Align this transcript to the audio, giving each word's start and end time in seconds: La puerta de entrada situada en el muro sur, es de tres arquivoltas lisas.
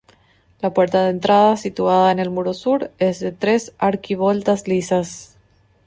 La 0.61 0.73
puerta 0.73 1.03
de 1.03 1.11
entrada 1.11 1.55
situada 1.57 2.11
en 2.11 2.17
el 2.17 2.31
muro 2.31 2.55
sur, 2.55 2.89
es 2.97 3.19
de 3.19 3.31
tres 3.31 3.75
arquivoltas 3.77 4.67
lisas. 4.67 5.37